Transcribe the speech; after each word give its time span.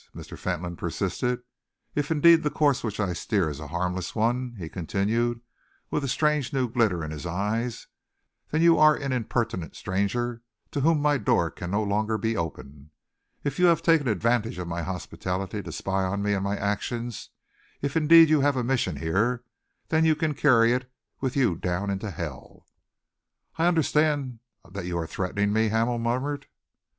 Mr. 0.15 0.35
Fentolin 0.35 0.75
persisted. 0.75 1.43
"If 1.93 2.09
indeed 2.09 2.41
the 2.41 2.49
course 2.49 2.83
which 2.83 2.99
I 2.99 3.13
steer 3.13 3.51
is 3.51 3.59
a 3.59 3.67
harmless 3.67 4.15
one," 4.15 4.55
he 4.57 4.67
continued, 4.67 5.41
with 5.91 6.03
a 6.03 6.07
strange 6.07 6.51
new 6.51 6.67
glitter 6.67 7.03
in 7.05 7.11
his 7.11 7.27
eyes, 7.27 7.85
"then 8.49 8.63
you 8.63 8.79
are 8.79 8.95
an 8.95 9.11
impertinent 9.11 9.75
stranger 9.75 10.41
to 10.71 10.81
whom 10.81 11.03
my 11.03 11.19
doors 11.19 11.51
cannot 11.55 11.83
any 11.83 11.91
longer 11.91 12.17
be 12.17 12.35
open. 12.35 12.89
If 13.43 13.59
you 13.59 13.67
have 13.67 13.83
taken 13.83 14.07
advantage 14.07 14.57
of 14.57 14.67
my 14.67 14.81
hospitality 14.81 15.61
to 15.61 15.71
spy 15.71 16.01
upon 16.03 16.23
me 16.23 16.33
and 16.33 16.43
my 16.43 16.57
actions, 16.57 17.29
if 17.83 17.95
indeed 17.95 18.27
you 18.27 18.41
have 18.41 18.55
a 18.57 18.63
mission 18.63 18.95
here, 18.95 19.43
then 19.89 20.03
you 20.03 20.15
can 20.15 20.33
carry 20.33 20.73
it 20.73 20.91
with 21.19 21.35
you 21.37 21.53
down 21.57 21.91
into 21.91 22.09
hell!" 22.09 22.65
"I 23.57 23.67
understand 23.67 24.39
that 24.67 24.85
you 24.85 24.97
are 24.97 25.05
threatening 25.05 25.53
me?" 25.53 25.69
Hamel 25.69 25.99
murmured. 25.99 26.47